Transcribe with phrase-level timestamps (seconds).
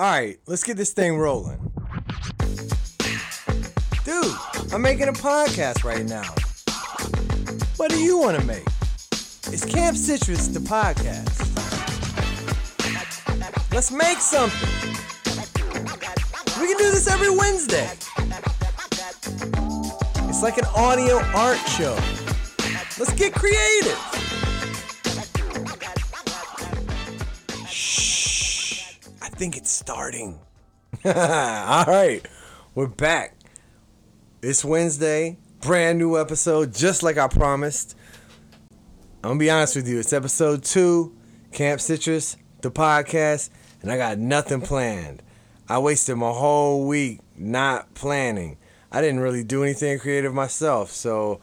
[0.00, 1.58] All right, let's get this thing rolling.
[4.02, 4.34] Dude,
[4.72, 6.24] I'm making a podcast right now.
[7.76, 8.64] What do you want to make?
[9.52, 11.36] It's Camp Citrus, the podcast.
[13.74, 14.70] Let's make something.
[16.58, 17.90] We can do this every Wednesday.
[20.30, 21.94] It's like an audio art show.
[22.98, 24.09] Let's get creative.
[29.40, 30.38] Think it's starting.
[31.06, 32.20] All right.
[32.74, 33.34] We're back.
[34.42, 35.38] It's Wednesday.
[35.62, 37.96] Brand new episode, just like I promised.
[39.24, 39.98] I'm gonna be honest with you.
[39.98, 41.16] It's episode two,
[41.52, 43.48] Camp Citrus, the podcast,
[43.80, 45.22] and I got nothing planned.
[45.70, 48.58] I wasted my whole week not planning.
[48.92, 51.40] I didn't really do anything creative myself, so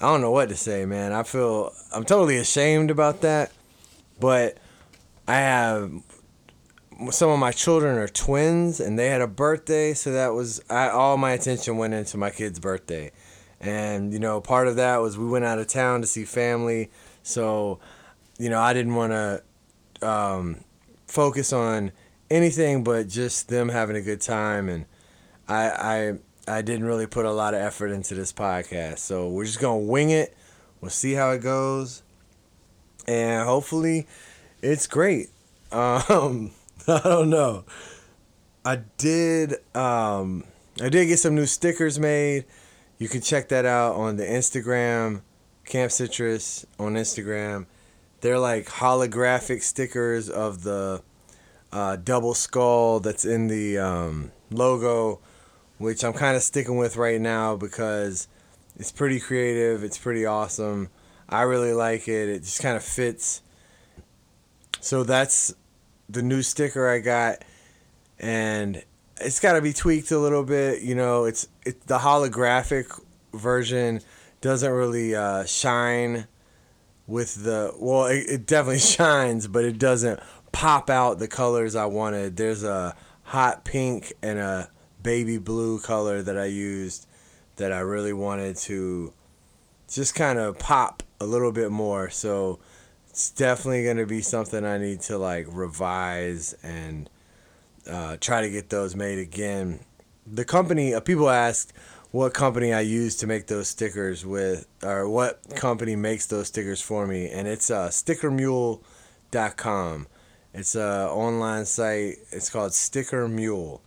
[0.00, 1.12] I don't know what to say, man.
[1.12, 3.52] I feel I'm totally ashamed about that,
[4.18, 4.56] but
[5.28, 5.92] I have
[7.10, 10.88] some of my children are twins and they had a birthday, so that was I,
[10.88, 13.12] all my attention went into my kid's birthday.
[13.60, 16.90] And you know, part of that was we went out of town to see family,
[17.22, 17.80] so
[18.38, 19.42] you know, I didn't want to
[20.06, 20.64] um,
[21.06, 21.92] focus on
[22.30, 24.86] anything but just them having a good time and
[25.48, 26.18] I I
[26.48, 28.98] I didn't really put a lot of effort into this podcast.
[28.98, 30.34] So we're just gonna wing it.
[30.80, 32.02] We'll see how it goes,
[33.06, 34.06] and hopefully,
[34.62, 35.28] it's great.
[35.72, 36.50] Um,
[36.88, 37.64] I don't know.
[38.64, 39.54] I did.
[39.74, 40.44] Um,
[40.80, 42.44] I did get some new stickers made.
[42.98, 45.22] You can check that out on the Instagram,
[45.64, 47.66] Camp Citrus on Instagram.
[48.20, 51.02] They're like holographic stickers of the
[51.72, 55.20] uh, double skull that's in the um, logo
[55.82, 58.28] which I'm kind of sticking with right now because
[58.76, 59.82] it's pretty creative.
[59.82, 60.90] It's pretty awesome.
[61.28, 62.28] I really like it.
[62.28, 63.42] It just kind of fits.
[64.80, 65.52] So that's
[66.08, 67.44] the new sticker I got,
[68.18, 68.82] and
[69.20, 70.82] it's got to be tweaked a little bit.
[70.82, 73.00] You know, it's it the holographic
[73.32, 74.00] version
[74.40, 76.26] doesn't really uh, shine
[77.06, 78.06] with the well.
[78.06, 80.20] It, it definitely shines, but it doesn't
[80.52, 82.36] pop out the colors I wanted.
[82.36, 82.94] There's a
[83.24, 84.70] hot pink and a
[85.02, 87.06] baby blue color that I used
[87.56, 89.12] that I really wanted to
[89.88, 92.10] just kind of pop a little bit more.
[92.10, 92.58] So
[93.12, 97.08] it's definitely going to be something I need to like revise and
[97.88, 99.80] uh, try to get those made again.
[100.26, 101.72] The company, uh, people asked
[102.10, 106.80] what company I use to make those stickers with, or what company makes those stickers
[106.80, 110.06] for me, and it's uh, stickermule.com.
[110.54, 112.16] It's a online site.
[112.30, 113.82] It's called Sticker Mule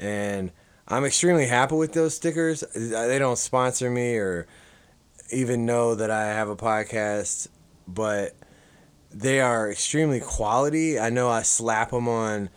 [0.00, 0.50] and
[0.88, 2.64] I'm extremely happy with those stickers.
[2.74, 4.48] They don't sponsor me or
[5.30, 7.48] even know that I have a podcast,
[7.86, 8.34] but
[9.12, 10.98] they are extremely quality.
[10.98, 12.48] I know I slap them on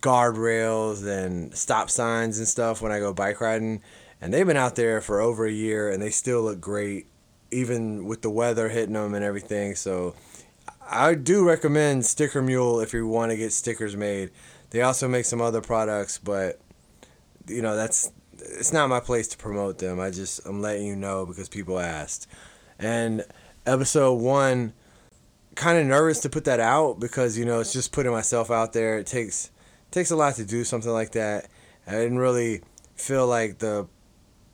[0.00, 3.82] guardrails and stop signs and stuff when I go bike riding,
[4.20, 7.06] and they've been out there for over a year and they still look great,
[7.50, 9.74] even with the weather hitting them and everything.
[9.74, 10.14] So
[10.88, 14.30] I do recommend Sticker Mule if you want to get stickers made.
[14.70, 16.60] They also make some other products, but
[17.48, 19.98] you know that's it's not my place to promote them.
[19.98, 22.28] I just I'm letting you know because people asked.
[22.78, 23.24] And
[23.64, 24.74] episode one,
[25.56, 28.72] kind of nervous to put that out because you know it's just putting myself out
[28.72, 28.98] there.
[28.98, 29.50] It takes
[29.90, 31.48] takes a lot to do something like that.
[31.86, 32.62] I didn't really
[32.94, 33.88] feel like the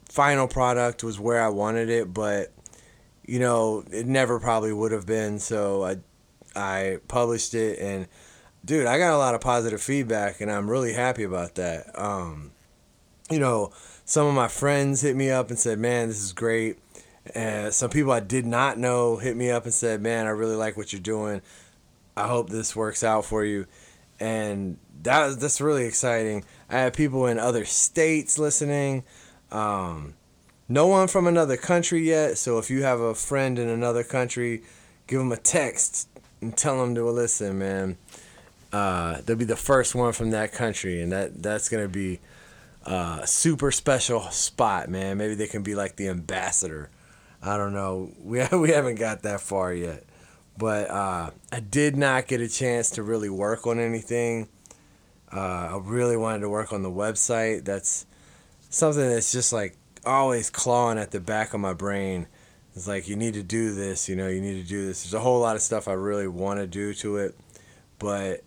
[0.09, 2.53] final product was where I wanted it, but
[3.27, 5.39] you know it never probably would have been.
[5.39, 5.97] So I
[6.55, 8.07] I published it and
[8.65, 11.87] dude, I got a lot of positive feedback and I'm really happy about that.
[11.99, 12.53] Um,
[13.31, 13.73] you know,
[14.05, 16.79] some of my friends hit me up and said, "Man, this is great."
[17.35, 20.57] And some people I did not know hit me up and said, "Man, I really
[20.57, 21.41] like what you're doing.
[22.17, 23.67] I hope this works out for you."
[24.19, 26.45] And that that's really exciting.
[26.69, 29.05] I have people in other states listening.
[29.51, 30.15] Um,
[30.69, 32.39] no one from another country yet.
[32.39, 34.63] So if you have a friend in another country,
[35.07, 36.09] give them a text
[36.41, 37.99] and tell them to listen, man.
[38.73, 42.21] Uh, they'll be the first one from that country, and that that's gonna be
[42.85, 45.19] a super special spot, man.
[45.19, 46.91] Maybe they can be like the ambassador.
[47.43, 48.13] I don't know.
[48.23, 50.05] We we haven't got that far yet,
[50.57, 54.49] but uh, I did not get a chance to really work on anything.
[55.33, 57.65] Uh, I really wanted to work on the website.
[57.65, 58.07] That's
[58.69, 62.27] something that's just like always clawing at the back of my brain.
[62.75, 65.03] It's like you need to do this, you know, you need to do this.
[65.03, 67.37] There's a whole lot of stuff I really want to do to it,
[67.99, 68.41] but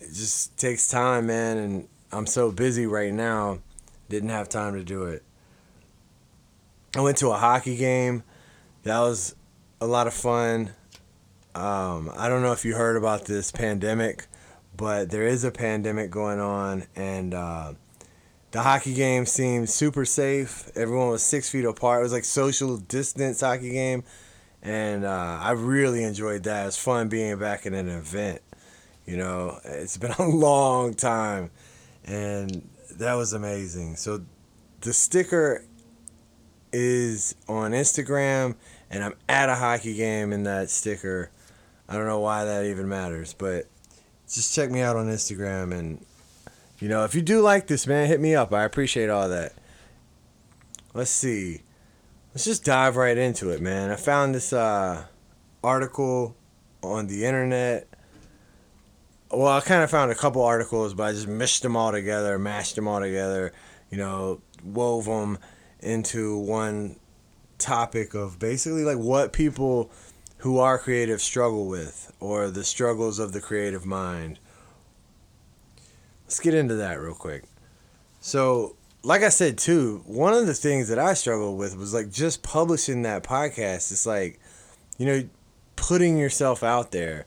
[0.00, 3.58] it just takes time, man, and I'm so busy right now
[4.08, 5.22] didn't have time to do it.
[6.98, 8.24] I went to a hockey game.
[8.82, 9.36] That was
[9.80, 10.70] a lot of fun.
[11.54, 14.26] Um, I don't know if you heard about this pandemic,
[14.76, 17.74] but there is a pandemic going on, and uh,
[18.50, 20.72] the hockey game seemed super safe.
[20.74, 22.00] Everyone was six feet apart.
[22.00, 24.02] It was like social distance hockey game,
[24.60, 26.62] and uh, I really enjoyed that.
[26.62, 28.42] It was fun being back in an event.
[29.06, 31.52] You know, it's been a long time,
[32.04, 33.94] and that was amazing.
[33.94, 34.22] So
[34.80, 35.64] the sticker
[36.72, 38.54] is on Instagram,
[38.90, 41.30] and I'm at a hockey game in that sticker.
[41.88, 43.66] I don't know why that even matters, but
[44.28, 45.76] just check me out on Instagram.
[45.76, 46.04] And,
[46.78, 48.52] you know, if you do like this, man, hit me up.
[48.52, 49.52] I appreciate all that.
[50.94, 51.62] Let's see.
[52.34, 53.90] Let's just dive right into it, man.
[53.90, 55.04] I found this uh,
[55.64, 56.36] article
[56.82, 57.88] on the internet.
[59.30, 62.38] Well, I kind of found a couple articles, but I just meshed them all together,
[62.38, 63.52] mashed them all together,
[63.90, 65.38] you know, wove them
[65.80, 66.96] into one
[67.58, 69.90] topic of basically like what people
[70.38, 74.38] who are creative struggle with or the struggles of the creative mind.
[76.24, 77.44] Let's get into that real quick.
[78.20, 82.10] So, like I said too, one of the things that I struggled with was like
[82.10, 83.90] just publishing that podcast.
[83.90, 84.40] It's like,
[84.98, 85.28] you know,
[85.76, 87.26] putting yourself out there.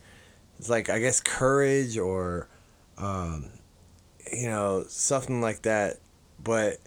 [0.59, 2.47] It's like I guess courage or
[2.97, 3.50] um,
[4.31, 5.97] you know, something like that.
[6.42, 6.77] But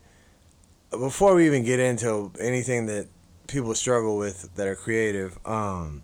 [0.98, 3.08] before we even get into anything that
[3.46, 6.02] people struggle with that are creative, um,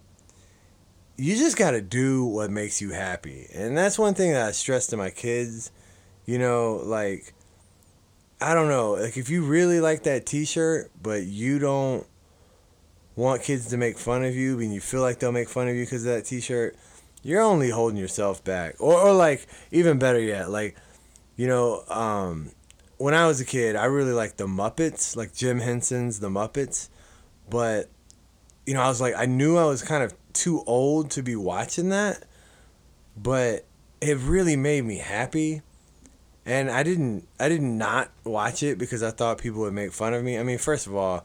[1.16, 3.46] you just got to do what makes you happy.
[3.54, 5.70] And that's one thing that I stress to my kids.
[6.26, 7.34] You know, like,
[8.40, 12.06] I don't know, like if you really like that t shirt, but you don't
[13.16, 15.74] want kids to make fun of you and you feel like they'll make fun of
[15.74, 16.76] you because of that t shirt,
[17.22, 18.76] you're only holding yourself back.
[18.78, 20.76] Or, or like, even better yet, like,
[21.36, 22.52] you know, um,
[23.00, 26.90] when I was a kid, I really liked the Muppets, like Jim Henson's The Muppets.
[27.48, 27.88] But,
[28.66, 31.34] you know, I was like, I knew I was kind of too old to be
[31.34, 32.24] watching that,
[33.16, 33.64] but
[34.02, 35.62] it really made me happy.
[36.44, 40.12] And I didn't, I did not watch it because I thought people would make fun
[40.12, 40.38] of me.
[40.38, 41.24] I mean, first of all,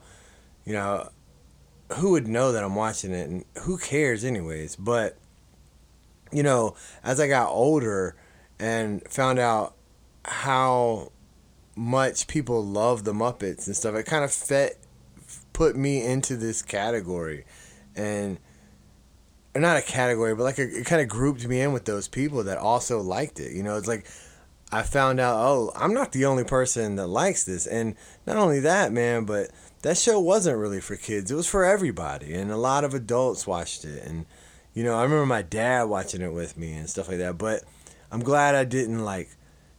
[0.64, 1.10] you know,
[1.96, 4.78] who would know that I'm watching it and who cares anyways?
[4.78, 5.18] But,
[6.32, 8.16] you know, as I got older
[8.60, 9.76] and found out
[10.24, 11.12] how
[11.76, 13.96] much people love the Muppets and stuff.
[13.96, 14.80] It kind of fit,
[15.54, 17.46] put me into this category,
[17.96, 18.40] and
[19.56, 22.44] not a category, but like a, it kind of grouped me in with those people
[22.44, 23.54] that also liked it.
[23.54, 24.08] You know, it's like
[24.72, 27.96] I found out, oh, I'm not the only person that likes this, and
[28.26, 29.52] not only that, man, but
[29.82, 31.32] that show wasn't really for kids.
[31.32, 34.26] It was for everybody, and a lot of adults watched it, and
[34.74, 37.38] you know, I remember my dad watching it with me and stuff like that.
[37.38, 37.64] But
[38.12, 39.30] I'm glad I didn't like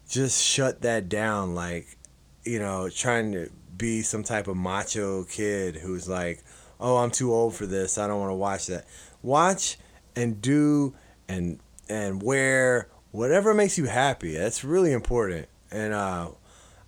[0.08, 1.96] just shut that down like
[2.44, 6.42] you know trying to be some type of macho kid who's like
[6.80, 7.98] oh i'm too old for this.
[7.98, 8.86] I don't want to watch that.
[9.22, 9.78] Watch
[10.14, 10.94] and do
[11.28, 14.36] and and wear whatever makes you happy.
[14.36, 15.48] That's really important.
[15.70, 16.30] And uh,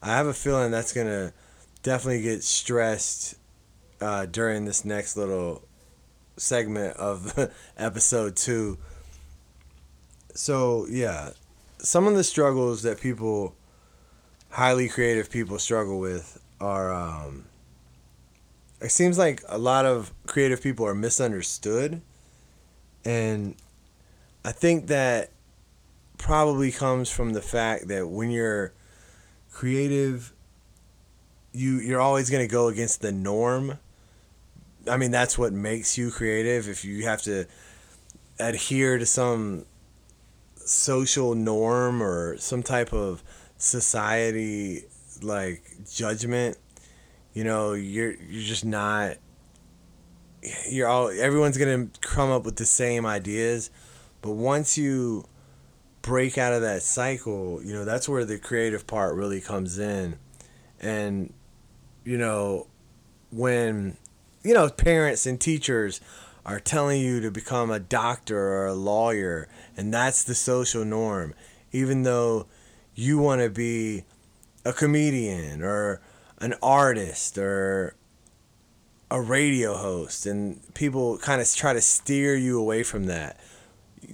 [0.02, 1.32] i have a feeling that's gonna
[1.82, 3.36] definitely get stressed
[4.00, 5.62] uh, during this next little
[6.36, 8.78] segment of episode two.
[10.34, 11.30] So yeah
[11.78, 13.54] some of the struggles that people,
[14.50, 16.92] highly creative people, struggle with are.
[16.92, 17.44] Um,
[18.80, 22.00] it seems like a lot of creative people are misunderstood,
[23.04, 23.56] and
[24.44, 25.30] I think that
[26.16, 28.72] probably comes from the fact that when you're
[29.50, 30.32] creative,
[31.52, 33.78] you you're always going to go against the norm.
[34.88, 36.68] I mean, that's what makes you creative.
[36.68, 37.46] If you have to
[38.38, 39.66] adhere to some
[40.68, 43.22] social norm or some type of
[43.56, 44.84] society
[45.22, 46.56] like judgment
[47.32, 49.16] you know you're you're just not
[50.68, 53.70] you're all everyone's gonna come up with the same ideas
[54.22, 55.24] but once you
[56.02, 60.18] break out of that cycle you know that's where the creative part really comes in.
[60.80, 61.32] And
[62.04, 62.66] you know
[63.30, 63.96] when
[64.42, 66.00] you know parents and teachers
[66.46, 71.34] are telling you to become a doctor or a lawyer, and that's the social norm,
[71.70, 72.46] even though
[72.96, 74.02] you want to be
[74.64, 76.02] a comedian or
[76.38, 77.94] an artist or
[79.08, 83.38] a radio host, and people kind of try to steer you away from that.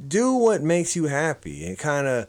[0.07, 2.29] Do what makes you happy, and kind of,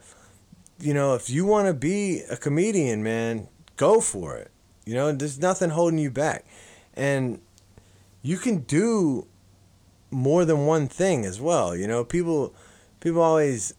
[0.79, 4.49] you know, if you want to be a comedian, man, go for it.
[4.85, 6.45] You know, there's nothing holding you back.
[6.93, 7.41] And
[8.21, 9.27] you can do
[10.09, 11.75] more than one thing as well.
[11.75, 12.55] You know, people
[13.05, 13.75] people always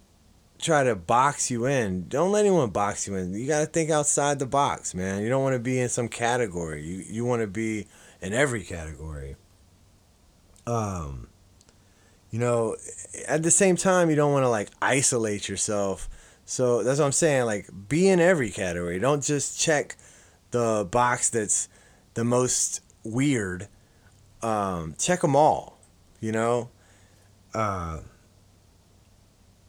[0.57, 2.07] try to box you in.
[2.07, 3.35] Don't let anyone box you in.
[3.35, 5.21] You got to think outside the box, man.
[5.21, 6.87] You don't want to be in some category.
[6.87, 7.89] You you want to be
[8.23, 9.35] in every category.
[10.65, 11.27] Um
[12.31, 12.77] you know,
[13.27, 16.09] at the same time you don't want to like isolate yourself
[16.45, 17.47] So that's what I'm saying.
[17.47, 19.01] Like, be in every category.
[19.01, 19.97] Don't just check
[20.53, 21.69] the box that's
[22.15, 23.67] the most weird.
[24.41, 25.81] Um, check them all.
[26.21, 26.71] You know.
[27.53, 28.01] Uh,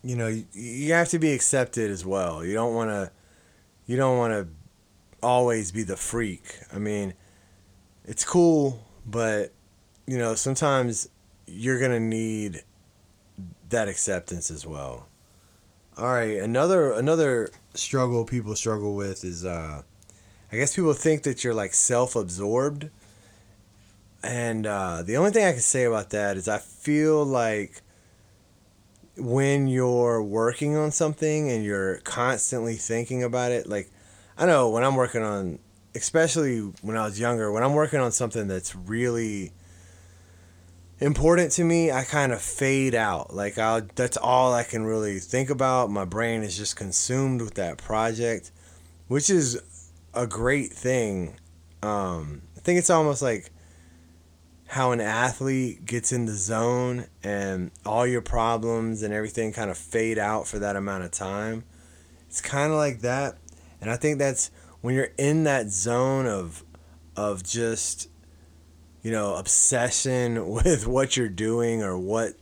[0.04, 2.46] you know, you, you have to be accepted as well.
[2.46, 3.12] You don't want to.
[3.86, 4.48] You don't want to
[5.24, 6.44] always be the freak.
[6.74, 7.14] I mean,
[8.06, 9.54] it's cool, but
[10.06, 11.10] you know, sometimes
[11.46, 12.64] you're gonna need
[13.70, 15.08] that acceptance as well.
[15.98, 19.84] All right, another another struggle people struggle with is uh
[20.52, 22.90] I guess people think that you're like self-absorbed.
[24.24, 27.82] And uh, the only thing I can say about that is I feel like
[29.18, 33.90] when you're working on something and you're constantly thinking about it, like
[34.38, 35.60] I know when I'm working on,
[35.96, 39.52] especially when I was younger, when I'm working on something that's really
[41.00, 43.34] important to me, I kind of fade out.
[43.34, 45.90] Like I that's all I can really think about.
[45.90, 48.52] My brain is just consumed with that project,
[49.08, 49.62] which is
[50.14, 51.36] a great thing.
[51.84, 53.52] Um, I think it's almost like
[54.68, 59.78] how an athlete gets in the zone and all your problems and everything kind of
[59.78, 61.64] fade out for that amount of time.
[62.28, 63.38] It's kind of like that.
[63.80, 66.64] And I think that's when you're in that zone of
[67.16, 68.10] of just
[69.08, 72.34] you know, obsession with what you're doing or what,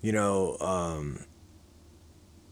[0.00, 1.24] you know, um,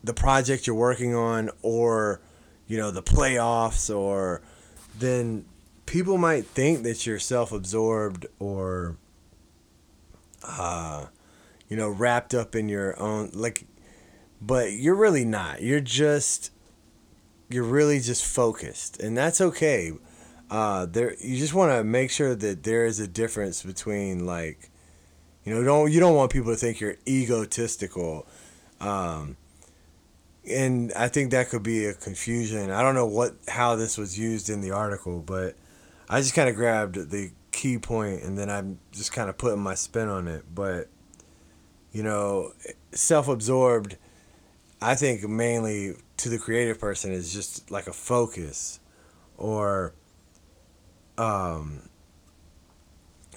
[0.05, 2.21] the project you're working on or,
[2.69, 4.41] you know, the playoffs or
[5.01, 5.45] then
[5.87, 8.97] people might think that you're self-absorbed or,
[10.43, 11.07] uh,
[11.69, 13.67] you know, wrapped up in your own, like,
[14.41, 15.62] but you're really not.
[15.62, 16.50] You're just,
[17.49, 19.93] you're really just focused and that's okay
[20.50, 24.71] uh, there you just want to make sure that there is a difference between like
[25.45, 28.26] you know don't you don't want people to think you're egotistical
[28.81, 29.37] um,
[30.50, 34.19] and i think that could be a confusion i don't know what how this was
[34.19, 35.55] used in the article but
[36.09, 39.61] i just kind of grabbed the key point and then i'm just kind of putting
[39.61, 40.89] my spin on it but
[41.93, 42.53] you know
[42.93, 43.97] self-absorbed
[44.83, 48.81] i think mainly to the creative person is just like a focus
[49.37, 49.95] or
[51.19, 51.89] um,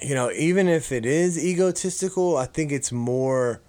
[0.01, 3.61] you know, even if it is egotistical, I think it's more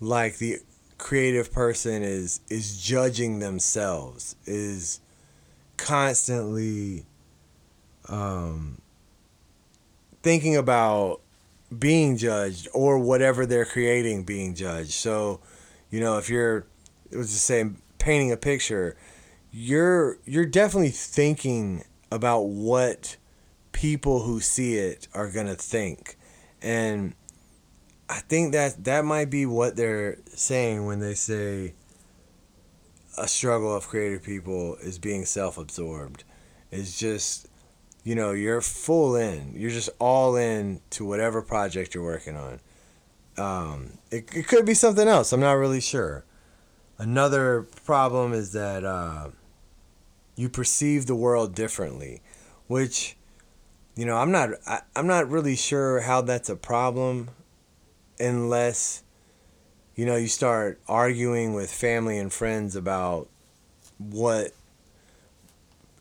[0.00, 0.58] like the
[0.98, 5.00] creative person is is judging themselves, is
[5.76, 7.04] constantly
[8.08, 8.80] um,
[10.22, 11.20] thinking about
[11.76, 14.92] being judged or whatever they're creating being judged.
[14.92, 15.40] So,
[15.90, 16.66] you know, if you're
[17.10, 18.96] it was just saying painting a picture,
[19.52, 23.16] you're you're definitely thinking about what
[23.72, 26.16] people who see it are to think.
[26.62, 27.14] And
[28.08, 31.74] I think that that might be what they're saying when they say
[33.18, 36.24] a struggle of creative people is being self-absorbed.
[36.70, 37.48] It's just
[38.06, 39.52] you know, you're full in.
[39.56, 42.60] You're just all in to whatever project you're working on.
[43.36, 45.32] Um, it, it could be something else.
[45.32, 46.24] I'm not really sure.
[46.98, 49.30] Another problem is that uh,
[50.36, 52.22] you perceive the world differently,
[52.68, 53.16] which,
[53.96, 57.30] you know, I'm not I, I'm not really sure how that's a problem,
[58.20, 59.02] unless,
[59.96, 63.28] you know, you start arguing with family and friends about
[63.98, 64.52] what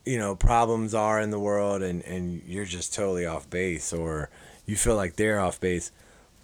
[0.06, 4.30] you know problems are in the world and and you're just totally off base or
[4.66, 5.92] you feel like they're off base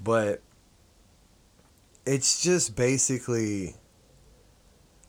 [0.03, 0.41] but
[2.05, 3.75] it's just basically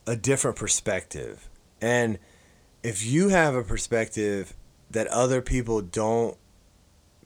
[0.06, 1.48] a different perspective
[1.80, 2.18] and
[2.82, 4.54] if you have a perspective
[4.90, 6.36] that other people don't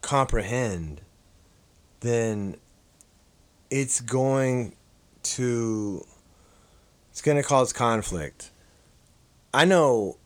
[0.01, 1.01] comprehend,
[1.99, 2.55] then
[3.69, 4.75] it's going
[5.23, 6.05] to
[7.11, 8.51] it's going to cause conflict.
[9.53, 10.17] I know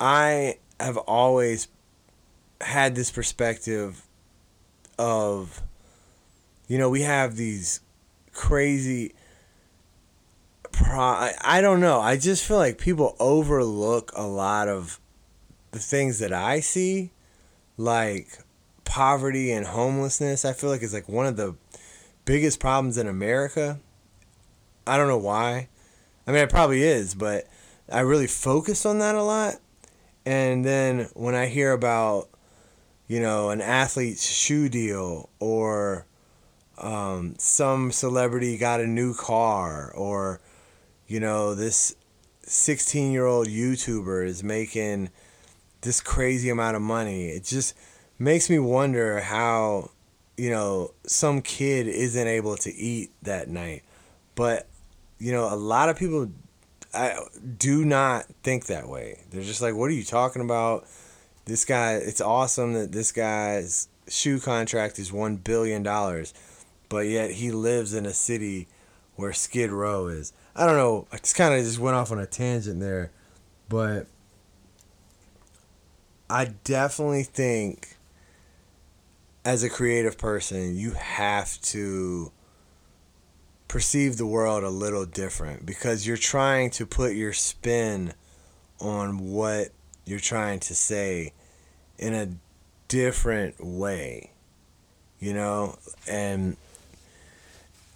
[0.00, 1.68] I have always
[2.60, 4.06] had this perspective
[4.98, 5.62] of
[6.66, 7.80] you know, we have these
[8.32, 9.14] crazy
[10.72, 12.00] pro I don't know.
[12.00, 15.00] I just feel like people overlook a lot of
[15.72, 17.10] the things that I see,
[17.76, 18.38] like
[18.84, 20.44] poverty and homelessness.
[20.44, 21.56] I feel like it's like one of the
[22.24, 23.78] biggest problems in America.
[24.86, 25.68] I don't know why.
[26.26, 27.46] I mean, it probably is, but
[27.90, 29.56] I really focus on that a lot.
[30.26, 32.28] And then when I hear about,
[33.06, 36.06] you know, an athlete's shoe deal or
[36.78, 40.40] um, some celebrity got a new car or
[41.06, 41.94] you know, this
[42.42, 45.10] 16 year old YouTuber is making
[45.82, 47.28] this crazy amount of money.
[47.28, 47.74] It just
[48.18, 49.90] makes me wonder how,
[50.36, 53.82] you know, some kid isn't able to eat that night.
[54.34, 54.66] But,
[55.18, 56.30] you know, a lot of people,
[56.94, 57.18] I
[57.58, 59.20] do not think that way.
[59.30, 60.86] They're just like, what are you talking about?
[61.46, 65.82] This guy, it's awesome that this guy's shoe contract is $1 billion,
[66.88, 68.68] but yet he lives in a city
[69.16, 70.32] where Skid Row is.
[70.56, 71.06] I don't know.
[71.12, 73.10] I just kind of just went off on a tangent there,
[73.68, 74.06] but
[76.30, 77.96] I definitely think
[79.44, 82.32] as a creative person, you have to
[83.68, 88.12] perceive the world a little different because you're trying to put your spin
[88.80, 89.68] on what
[90.04, 91.32] you're trying to say
[91.98, 92.28] in a
[92.88, 94.30] different way,
[95.18, 95.78] you know?
[96.08, 96.56] And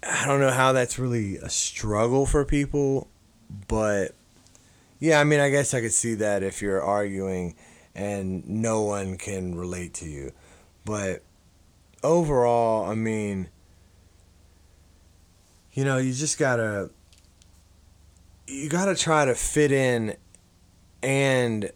[0.03, 3.09] I don't know how that's really a struggle for people,
[3.67, 4.15] but
[5.01, 7.55] yeah, I mean, I guess I could see that if you're arguing
[7.95, 10.33] and no one can relate to you.
[10.85, 11.23] But
[12.03, 13.49] overall, I mean,
[15.79, 16.91] you know, you just gotta,
[18.49, 20.17] you gotta try to fit in,
[21.05, 21.71] and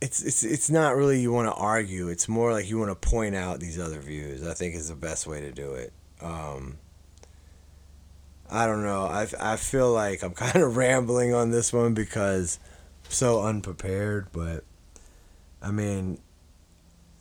[0.00, 2.08] it's it's it's not really you want to argue.
[2.08, 4.48] It's more like you want to point out these other views.
[4.48, 5.92] I think is the best way to do it.
[6.22, 6.78] Um,
[8.50, 9.02] I don't know.
[9.02, 12.58] I, I feel like I'm kind of rambling on this one because
[13.04, 14.64] I'm so unprepared, but
[15.60, 16.18] I mean,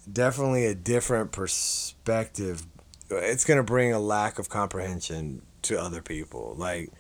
[0.10, 2.66] definitely a different perspective.
[3.10, 6.56] It's going to bring a lack of comprehension to other people.
[6.58, 6.92] Like,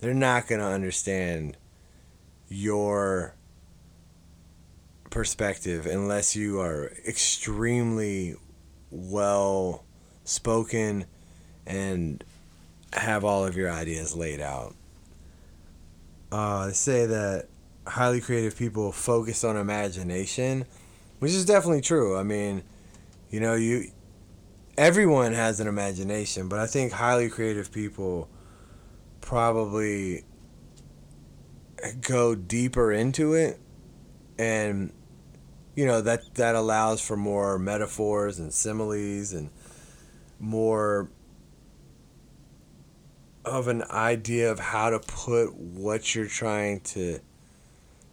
[0.00, 1.56] they're not going to understand
[2.48, 3.34] your
[5.10, 8.34] perspective unless you are extremely
[8.90, 9.84] well
[10.24, 11.04] spoken
[11.66, 12.24] and
[12.92, 14.74] have all of your ideas laid out.
[16.30, 17.46] Uh, say that
[17.86, 20.64] highly creative people focus on imagination
[21.22, 22.18] which is definitely true.
[22.18, 22.64] I mean,
[23.30, 23.92] you know, you
[24.76, 28.28] everyone has an imagination, but I think highly creative people
[29.20, 30.24] probably
[32.00, 33.58] go deeper into it.
[34.38, 34.92] And
[35.74, 39.50] you know that that allows for more metaphors and similes and
[40.38, 41.10] more
[43.44, 47.18] of an idea of how to put what you're trying to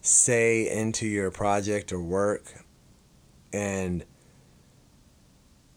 [0.01, 2.65] say into your project or work.
[3.53, 4.05] And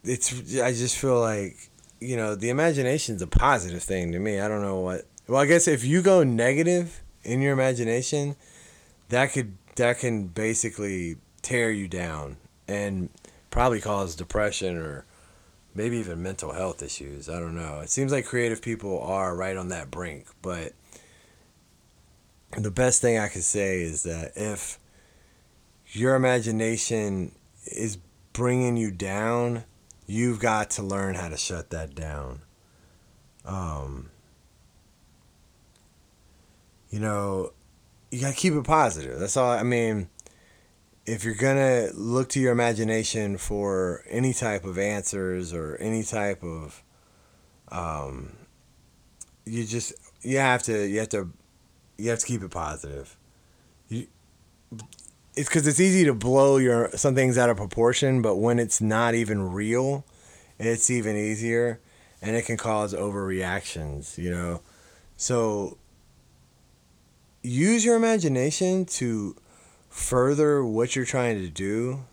[0.05, 4.41] it's I just feel like you know the imagination's a positive thing to me.
[4.41, 5.07] I don't know what.
[5.29, 8.37] Well, I guess if you go negative in your imagination,
[9.09, 12.37] that could that can basically tear you down
[12.69, 13.09] and
[13.51, 15.05] probably cause depression or
[15.75, 17.29] maybe even mental health issues.
[17.29, 17.81] I don't know.
[17.81, 20.73] It seems like creative people are right on that brink, but
[22.57, 24.79] the best thing I could say is that if
[25.87, 27.33] your imagination
[27.67, 27.99] is
[28.33, 29.65] bringing you down,
[30.13, 32.43] you've got to learn how to shut that down.
[33.47, 34.11] Um,
[36.91, 37.55] you know,
[38.11, 39.19] you got to keep it positive.
[39.19, 39.51] That's all.
[39.51, 40.11] I mean,
[41.07, 46.03] if you're going to look to your imagination for any type of answers or any
[46.03, 46.83] type of,
[47.69, 48.37] um,
[49.47, 51.31] you just, you have to, you have to,
[51.97, 53.17] you have to keep it positive.
[53.89, 54.09] You,
[55.35, 58.81] it's because it's easy to blow your some things out of proportion, but when it's
[58.81, 60.05] not even real,
[60.59, 61.81] it's even easier,
[62.21, 64.19] and it can cause overreactions.
[64.19, 64.61] You know,
[65.17, 65.79] so
[67.43, 69.37] use your imagination to
[69.89, 72.05] further what you're trying to do,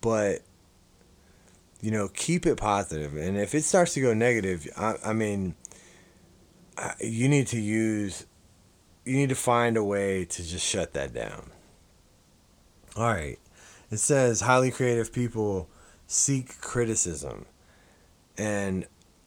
[0.00, 0.42] but
[1.80, 3.16] you know, keep it positive.
[3.16, 5.54] And if it starts to go negative, I, I mean,
[7.00, 8.26] you need to use,
[9.04, 11.50] you need to find a way to just shut that down.
[12.98, 13.38] All right.
[13.92, 15.68] It says highly creative people
[16.08, 17.46] seek criticism.
[18.36, 18.86] And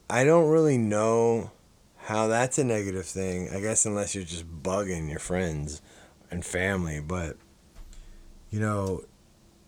[0.09, 1.51] I don't really know
[1.95, 3.49] how that's a negative thing.
[3.49, 5.81] I guess unless you're just bugging your friends
[6.29, 7.37] and family, but
[8.49, 9.05] you know,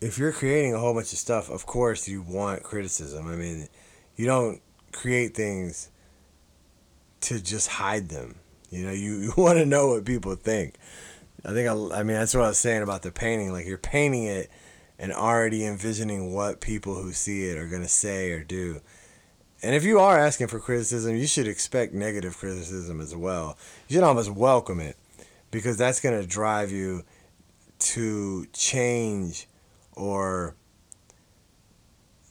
[0.01, 3.29] if you're creating a whole bunch of stuff, of course you want criticism.
[3.29, 3.69] I mean,
[4.17, 4.61] you don't
[4.91, 5.89] create things
[7.21, 8.35] to just hide them.
[8.69, 10.75] You know, you, you want to know what people think.
[11.45, 13.51] I think I, I mean that's what I was saying about the painting.
[13.51, 14.49] Like you're painting it
[14.97, 18.81] and already envisioning what people who see it are gonna say or do.
[19.61, 23.57] And if you are asking for criticism, you should expect negative criticism as well.
[23.87, 24.97] You should almost welcome it
[25.51, 27.03] because that's gonna drive you
[27.79, 29.47] to change
[29.93, 30.55] or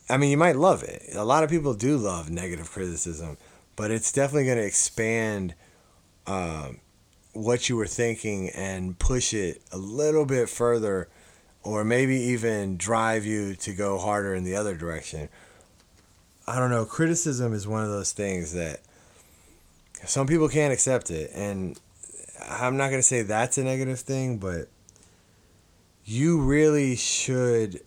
[0.09, 1.15] I mean, you might love it.
[1.15, 3.39] A lot of people do love negative criticism,
[3.77, 5.55] but it's definitely to expand
[6.27, 6.81] um,
[7.33, 11.09] what you were thinking and push it a little bit further
[11.63, 15.29] or maybe even drive you to go harder in the other direction.
[16.47, 16.85] I don't know.
[16.85, 18.81] Criticism is one of those things that
[20.05, 21.31] some people can't accept it.
[21.35, 21.79] And
[22.41, 24.69] I'm not gonna say that's a negative thing, but
[26.05, 27.81] you really should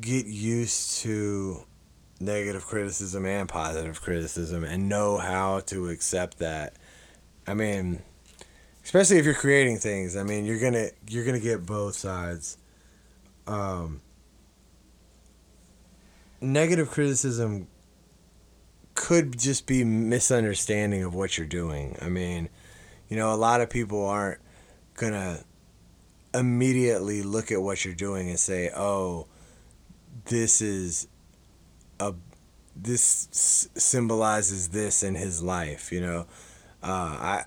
[0.00, 1.64] get used to
[2.18, 6.74] negative criticism and positive criticism and know how to accept that.
[7.46, 8.02] I mean,
[8.84, 10.16] especially if you're creating things.
[10.16, 12.58] I mean, you're gonna you're gonna get both sides.
[13.46, 14.00] Um,
[16.40, 17.68] negative criticism
[18.94, 21.96] could just be misunderstanding of what you're doing.
[22.00, 22.48] I mean,
[23.08, 24.40] you know, a lot of people aren't
[24.94, 25.44] gonna
[26.34, 29.26] immediately look at what you're doing and say, "Oh,
[30.26, 31.08] this is
[32.00, 32.14] a
[32.74, 36.26] this symbolizes this in his life." You know,
[36.82, 37.44] uh, I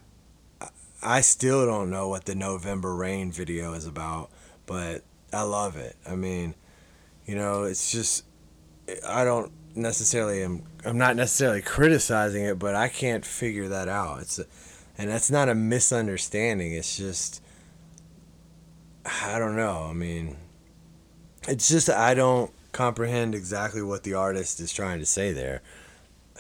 [1.06, 4.32] I still don't know what the November Rain video is about,
[4.66, 5.96] but I love it.
[6.06, 6.56] I mean,
[7.28, 8.26] you know, it's just
[9.08, 14.22] I don't necessarily am I'm not necessarily criticizing it, but I can't figure that out.
[14.22, 14.46] It's a,
[14.98, 16.74] and that's not a misunderstanding.
[16.74, 17.40] It's just
[19.06, 19.88] I don't know.
[19.88, 20.38] I mean,
[21.48, 25.62] it's just I don't comprehend exactly what the artist is trying to say there.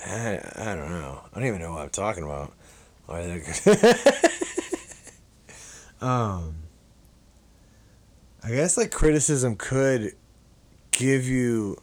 [0.04, 1.22] I, I don't know.
[1.32, 2.52] I don't even know what I'm talking about.
[6.06, 6.58] um,
[8.44, 10.14] I guess like criticism could
[10.92, 11.78] give you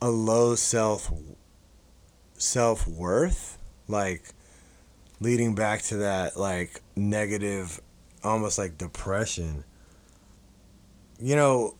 [0.00, 1.12] a low self
[2.34, 4.30] self worth, like
[5.20, 7.80] leading back to that like negative,
[8.22, 9.64] almost like depression.
[11.18, 11.74] You know,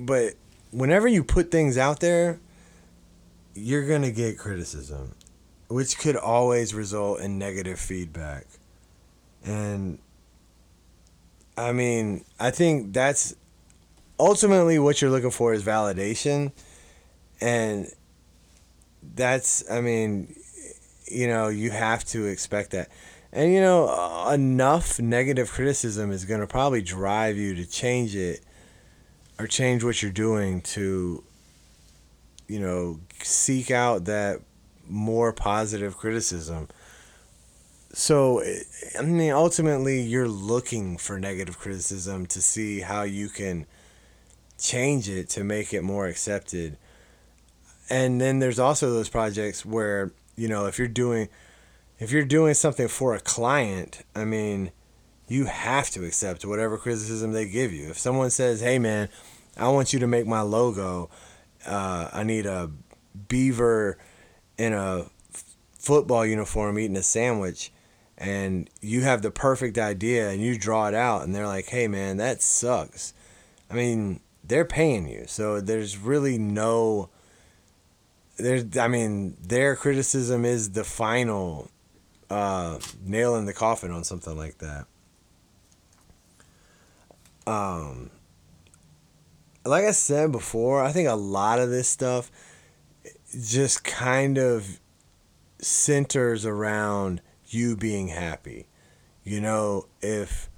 [0.00, 0.34] but
[0.70, 2.40] whenever you put things out there,
[3.54, 5.14] you're gonna get criticism,
[5.68, 8.44] which could always result in negative feedback,
[9.42, 9.98] and
[11.60, 13.34] I mean, I think that's
[14.18, 16.52] ultimately what you're looking for is validation.
[17.40, 17.90] And
[19.14, 20.34] that's i mean
[21.10, 22.88] you know you have to expect that.
[23.32, 28.14] And you know uh, enough negative criticism is going to probably drive you to change
[28.14, 28.40] it
[29.38, 31.24] or change what you're doing to
[32.46, 34.40] you know seek out that
[34.88, 36.68] more positive criticism
[37.92, 38.42] so
[38.98, 43.66] i mean ultimately you're looking for negative criticism to see how you can
[44.60, 46.76] change it to make it more accepted.
[47.88, 51.28] And then there's also those projects where you know if you're doing
[51.98, 54.70] if you're doing something for a client i mean
[55.28, 57.90] you have to accept whatever criticism they give you.
[57.90, 59.08] If someone says hey man
[59.56, 61.10] i want you to make my logo
[61.66, 62.70] uh, i need a
[63.28, 63.98] beaver
[64.56, 65.06] in a
[65.78, 67.72] football uniform eating a sandwich
[68.20, 71.88] and you have the perfect idea and you draw it out and they're like hey
[71.88, 73.12] man that sucks
[73.70, 77.08] i mean they're paying you so there's really no
[78.40, 81.70] there's I mean their criticism is the final
[82.28, 84.86] uh, nail in the coffin on something like that.
[87.46, 88.10] Um,
[89.64, 92.30] like I said before, I think a lot of this stuff
[93.32, 94.80] just kind of
[95.58, 97.20] centers around
[97.52, 98.66] you being happy.
[99.24, 100.48] You know, if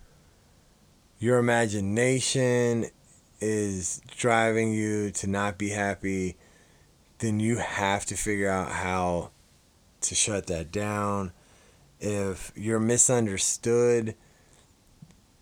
[1.19, 2.87] your imagination
[3.41, 6.37] is driving you to not be happy,
[7.19, 9.31] then you have to figure out how
[10.01, 11.33] to shut that down.
[12.01, 14.15] If you're misunderstood,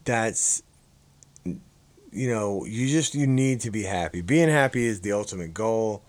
[0.04, 0.62] that's
[2.12, 4.20] you know, you just you need to be happy.
[4.20, 6.02] Being happy is the ultimate goal.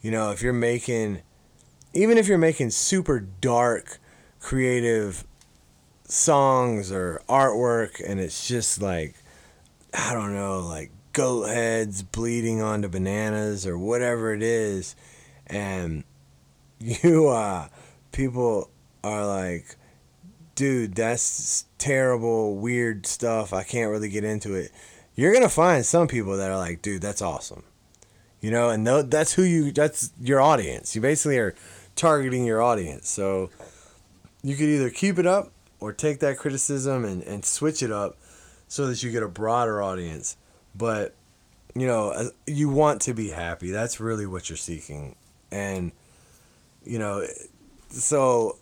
[0.00, 1.22] You know, if you're making
[1.94, 3.98] even if you're making super dark
[4.42, 5.24] creative
[6.04, 9.14] songs or artwork and it's just like
[9.94, 14.96] I don't know, like goat heads bleeding onto bananas or whatever it is.
[15.46, 16.04] And
[16.78, 17.68] you uh
[18.10, 18.68] people
[19.04, 19.76] are like
[20.54, 23.52] dude that's terrible weird stuff.
[23.52, 24.72] I can't really get into it.
[25.14, 27.62] You're gonna find some people that are like dude that's awesome.
[28.40, 30.96] You know and th- that's who you that's your audience.
[30.96, 31.54] You basically are
[31.94, 33.08] targeting your audience.
[33.08, 33.50] So
[34.42, 38.16] you could either keep it up or take that criticism and, and switch it up
[38.68, 40.36] so that you get a broader audience.
[40.74, 41.14] But
[41.74, 43.70] you know you want to be happy.
[43.70, 45.16] That's really what you're seeking.
[45.50, 45.92] And
[46.84, 47.24] you know
[47.88, 48.58] so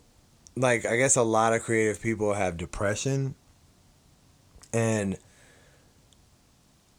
[0.55, 3.35] like i guess a lot of creative people have depression.
[4.73, 5.17] And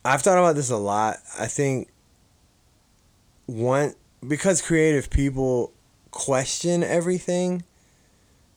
[0.05, 1.19] i've thought about this a lot.
[1.39, 1.89] I think
[3.47, 3.95] one
[4.27, 5.73] because creative people
[6.11, 7.65] question everything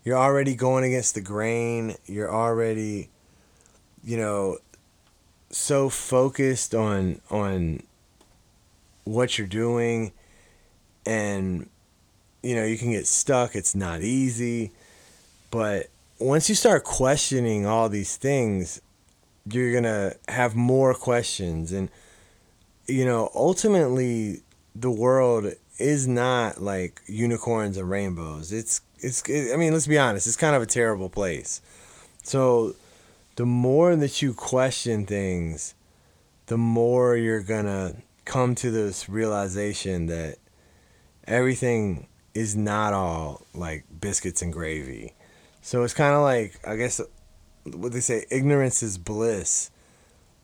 [0.06, 1.96] you're already going against the grain.
[2.06, 3.10] You're already
[4.04, 4.60] you know
[5.50, 7.84] so focused on on
[9.04, 10.14] what you're doing.
[11.06, 11.70] And
[12.42, 13.56] you know you can get stuck.
[13.56, 14.72] It's not easy.
[15.52, 15.88] But
[16.20, 18.82] once you start questioning all these things,
[19.50, 21.90] you're gonna have more questions, and
[22.88, 24.42] you know, ultimately,
[24.76, 28.52] the world is not like unicorns and rainbows.
[28.52, 29.24] It's it's.
[29.30, 30.28] I mean, let's be honest.
[30.28, 31.62] It's kind of a terrible place.
[32.24, 32.76] So,
[33.36, 35.76] the more that you question things,
[36.48, 40.38] the more you're gonna come to this realization that
[41.28, 45.14] everything is not all like biscuits and gravy.
[45.62, 47.02] So it's kind of like I guess
[47.64, 49.72] what they say ignorance is bliss.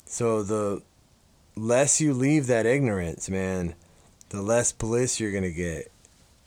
[0.06, 0.82] So the
[1.56, 3.76] less you leave that ignorance, man,
[4.30, 5.92] the less bliss you're going to get.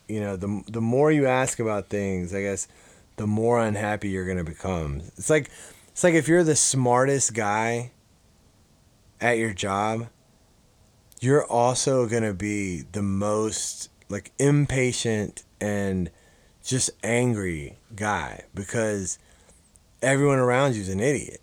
[0.08, 2.68] You know, the the more you ask about things, I guess
[3.16, 5.02] the more unhappy you're to become.
[5.16, 5.50] It's like
[5.88, 7.92] it's like if you're the smartest guy
[9.20, 10.08] at your job,
[11.20, 16.10] you're also to be the most like impatient and
[16.62, 19.18] just angry guy because
[20.02, 21.40] everyone around you is an idiot,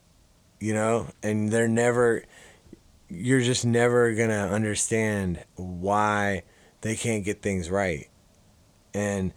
[0.59, 2.23] you know, and they're never,
[3.09, 6.43] you're just never going to understand why
[6.81, 8.07] they can't get things right.
[8.93, 9.31] And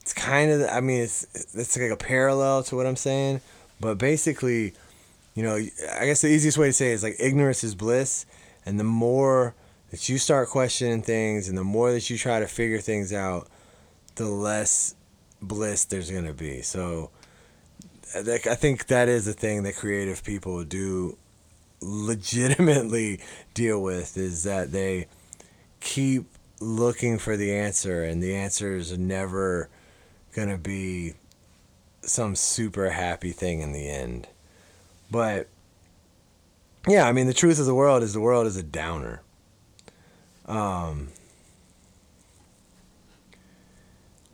[0.00, 3.40] it's kind of, I mean, it's, it's like a parallel to what I'm saying,
[3.80, 4.74] but basically,
[5.34, 8.26] you know, I guess the easiest way to say it is like ignorance is bliss.
[8.66, 9.54] And the more
[9.90, 13.48] that you start questioning things and the more that you try to figure things out,
[14.16, 14.94] the less
[15.40, 16.62] bliss there's going to be.
[16.62, 17.10] So
[18.14, 21.16] I think that is a thing that creative people do
[21.80, 23.20] legitimately
[23.54, 25.06] deal with is that they
[25.80, 26.26] keep
[26.60, 29.68] looking for the answer and the answer is never
[30.34, 31.14] going to be
[32.02, 34.28] some super happy thing in the end.
[35.10, 35.48] But
[36.86, 39.22] yeah, I mean the truth of the world is the world is a downer.
[40.46, 41.08] Um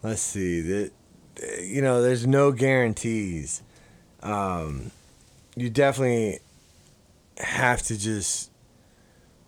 [0.04, 0.92] let's see that
[1.62, 3.62] you know there's no guarantees
[4.22, 4.90] um,
[5.56, 6.38] you definitely
[7.38, 8.50] have to just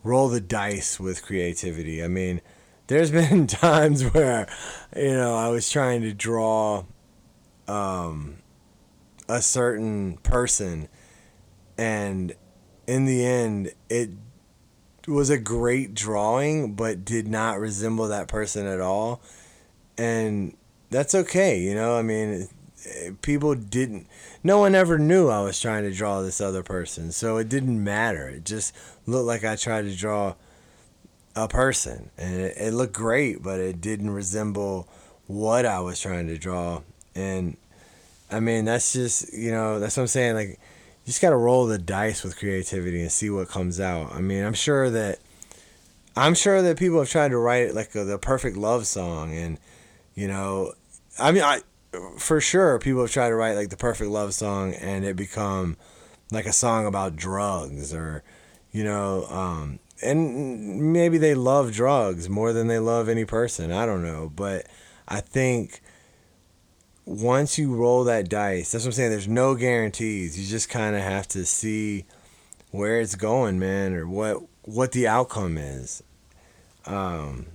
[0.03, 2.41] roll the dice with creativity i mean
[2.87, 4.47] there's been times where
[4.95, 6.83] you know i was trying to draw
[7.67, 8.37] um,
[9.27, 10.87] a certain person
[11.77, 12.33] and
[12.87, 14.09] in the end it
[15.05, 19.21] was a great drawing but did not resemble that person at all
[19.97, 20.55] and
[20.89, 21.59] that's okay.
[21.59, 22.47] You know, I mean,
[23.21, 24.07] people didn't.
[24.43, 27.83] No one ever knew I was trying to draw this other person, so it didn't
[27.83, 28.27] matter.
[28.27, 28.73] It just
[29.05, 30.35] looked like I tried to draw
[31.37, 34.87] a person, and it, it looked great, but it didn't resemble
[35.27, 36.81] what I was trying to draw.
[37.15, 37.57] And
[38.31, 40.35] I mean, that's just you know, that's what I'm saying.
[40.35, 44.13] Like, you just got to roll the dice with creativity and see what comes out.
[44.13, 45.19] I mean, I'm sure that
[46.15, 49.59] I'm sure that people have tried to write like a, the perfect love song and
[50.15, 50.73] you know,
[51.19, 51.61] I mean, I
[52.17, 55.77] for sure people have tried to write like the perfect love song and it become
[56.31, 58.23] like a song about drugs or
[58.71, 63.85] you know um, and maybe they love drugs more than they love any person i
[63.85, 64.67] don't know but
[65.07, 65.81] i think
[67.05, 70.95] once you roll that dice that's what i'm saying there's no guarantees you just kind
[70.95, 72.05] of have to see
[72.71, 76.03] where it's going man or what what the outcome is
[76.87, 77.47] um,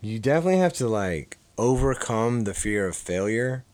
[0.00, 3.64] you definitely have to like overcome the fear of failure.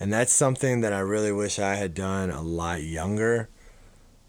[0.00, 3.48] And that's something that I really wish I had done a lot younger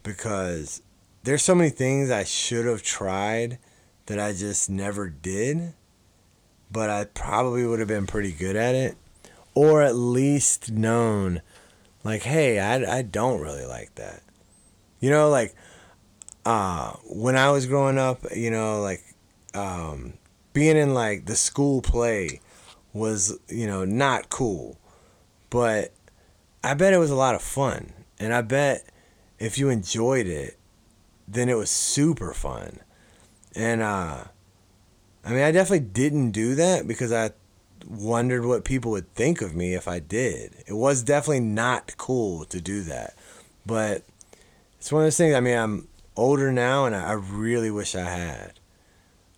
[0.01, 0.81] because
[1.23, 3.59] there's so many things I should have tried
[4.05, 5.73] that I just never did.
[6.71, 8.95] But I probably would have been pretty good at it.
[9.55, 11.41] Or at least known,
[12.03, 14.21] like, hey, I, I don't really like that.
[14.99, 15.55] You know, like,
[16.45, 19.03] uh, when I was growing up, you know, like,
[19.53, 20.13] um,
[20.53, 22.41] being in like the school play
[22.93, 24.77] was, you know, not cool.
[25.49, 25.91] But
[26.63, 27.93] I bet it was a lot of fun.
[28.19, 28.87] And I bet
[29.39, 30.58] if you enjoyed it,
[31.31, 32.79] then it was super fun.
[33.55, 34.25] And uh
[35.23, 37.31] I mean, I definitely didn't do that because I
[37.87, 40.55] wondered what people would think of me if I did.
[40.65, 43.15] It was definitely not cool to do that.
[43.65, 44.03] But
[44.77, 48.09] it's one of those things, I mean, I'm older now and I really wish I
[48.09, 48.53] had.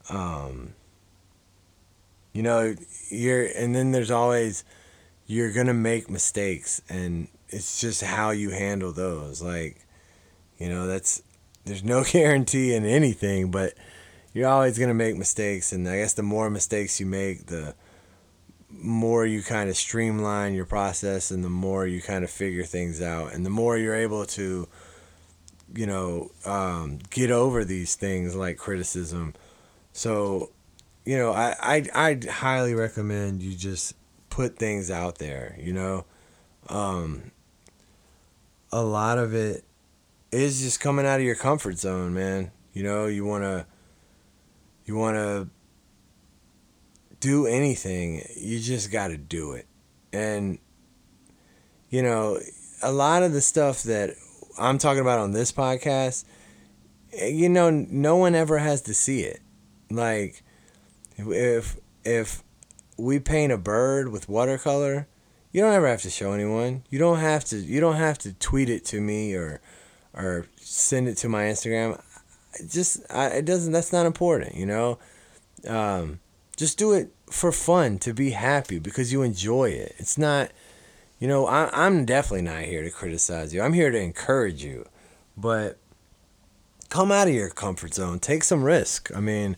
[0.10, 0.74] Um
[2.34, 2.76] you know,
[3.10, 4.64] you're and then there's always
[5.28, 9.42] you're gonna make mistakes and it's just how you handle those.
[9.42, 9.86] Like,
[10.58, 11.22] you know, that's
[11.66, 13.74] there's no guarantee in anything, but
[14.34, 17.76] you're always gonna make mistakes and I guess the more mistakes you make, the
[18.70, 23.02] more you kind of streamline your process and the more you kind of figure things
[23.02, 24.68] out and the more you're able to
[25.76, 29.34] you know um, get over these things like criticism
[29.94, 30.50] so
[31.06, 33.96] you know, I I I highly recommend you just
[34.30, 35.58] put things out there.
[35.60, 36.06] You know,
[36.68, 37.32] Um,
[38.72, 39.66] a lot of it
[40.32, 42.52] is just coming out of your comfort zone, man.
[42.74, 43.66] You know, you want to
[44.86, 45.50] you want to
[47.20, 49.68] do anything, you just got to do it.
[50.12, 50.58] And
[51.90, 52.40] you know,
[52.82, 54.16] a lot of the stuff that
[54.58, 56.26] I'm talking about on this podcast,
[57.14, 59.40] eh, you know, no one ever has to see it.
[59.90, 60.44] Like
[61.18, 62.44] if if
[62.98, 65.08] we paint a bird with watercolor,
[65.52, 66.84] you don't ever have to show anyone.
[66.90, 69.62] You don't have to you don't have to tweet it to me or
[70.14, 72.02] or send it to my Instagram.
[72.68, 75.00] Just I, it doesn't that's not important, you know?
[75.68, 76.20] Um,
[76.58, 79.96] just do it for fun to be happy because you enjoy it.
[79.98, 80.52] It's not
[81.20, 83.62] you know, I, I'm definitely not here to criticize you.
[83.62, 84.88] I'm here to encourage you.
[85.38, 85.78] But
[86.90, 88.20] come out of your comfort zone.
[88.20, 89.10] Take some risk.
[89.16, 89.56] I mean,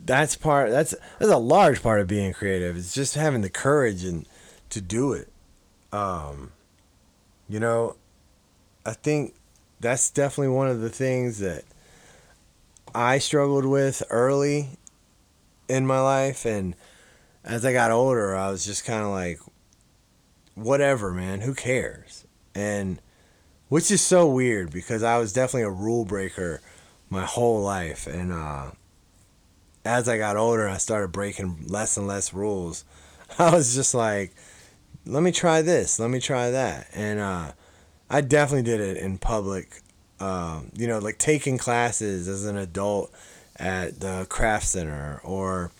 [0.00, 2.76] that's part that's that's a large part of being creative.
[2.76, 4.26] It's just having the courage and
[4.70, 5.32] to do it.
[5.92, 6.52] Um,
[7.48, 7.96] you know,
[8.86, 9.34] I think
[9.80, 11.64] that's definitely one of the things that
[12.94, 14.70] I struggled with early
[15.68, 16.74] in my life and
[17.44, 19.38] as I got older, I was just kind of like
[20.54, 22.26] whatever, man, who cares?
[22.54, 23.00] And
[23.68, 26.60] which is so weird because I was definitely a rule breaker
[27.10, 28.70] my whole life and uh
[29.84, 32.84] as I got older, I started breaking less and less rules.
[33.38, 34.34] I was just like,
[35.06, 36.88] let me try this, let me try that.
[36.92, 37.52] And uh,
[38.10, 39.82] I definitely did it in public.
[40.20, 43.12] Um, you know, like taking classes as an adult
[43.56, 45.70] at the craft center or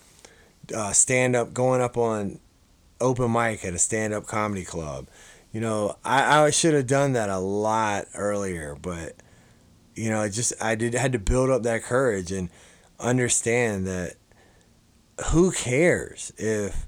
[0.73, 2.39] uh, stand up, going up on
[3.01, 5.07] open mic at a stand up comedy club.
[5.51, 9.15] You know, I, I should have done that a lot earlier, but
[9.95, 12.49] you know, it just I did had to build up that courage and
[12.99, 14.15] understand that
[15.31, 16.85] who cares if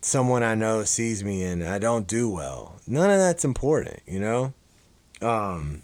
[0.00, 2.76] someone I know sees me and I don't do well.
[2.86, 4.54] None of that's important, you know?
[5.22, 5.82] Um,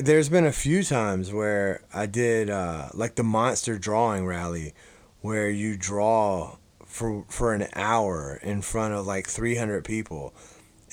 [0.00, 4.74] there's been a few times where I did uh, like the monster drawing rally
[5.20, 10.34] where you draw for for an hour in front of like 300 people.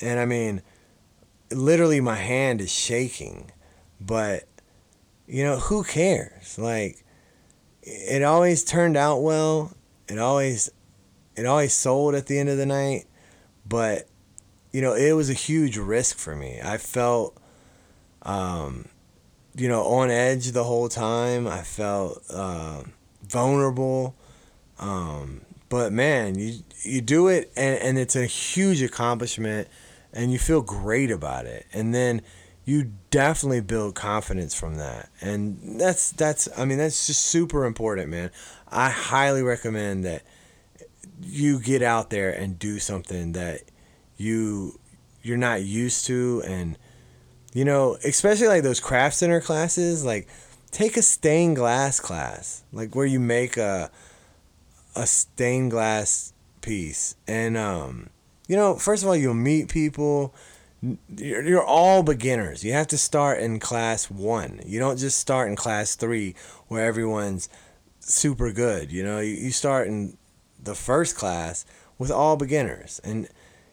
[0.00, 0.62] And I mean
[1.50, 3.50] literally my hand is shaking,
[4.00, 4.44] but
[5.26, 6.58] you know, who cares?
[6.58, 7.04] Like
[7.82, 9.72] it always turned out well.
[10.08, 10.70] It always
[11.36, 13.06] it always sold at the end of the night,
[13.66, 14.06] but
[14.72, 16.60] you know, it was a huge risk for me.
[16.62, 17.36] I felt
[18.22, 18.88] um
[19.54, 21.46] you know, on edge the whole time.
[21.46, 22.82] I felt uh,
[23.28, 24.14] vulnerable.
[24.78, 29.68] Um, but man, you you do it and, and it's a huge accomplishment
[30.12, 31.66] and you feel great about it.
[31.72, 32.22] And then
[32.64, 35.10] you definitely build confidence from that.
[35.20, 38.30] And that's that's I mean that's just super important, man.
[38.68, 40.22] I highly recommend that
[41.20, 43.62] you get out there and do something that
[44.22, 44.78] you
[45.22, 46.78] you're not used to and
[47.52, 50.26] you know, especially like those craft center classes, like
[50.70, 53.90] take a stained glass class, like where you make a
[54.96, 58.08] a stained glass piece and um
[58.48, 60.34] you know, first of all, you'll meet people
[61.16, 62.64] you're, you're all beginners.
[62.64, 64.60] You have to start in class one.
[64.66, 66.34] You don't just start in class three
[66.68, 67.48] where everyone's
[68.00, 68.90] super good.
[68.90, 70.16] You know, you, you start in
[70.60, 71.64] the first class
[71.98, 73.00] with all beginners.
[73.04, 73.28] And,